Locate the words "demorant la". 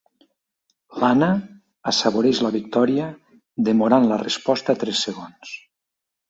3.69-4.19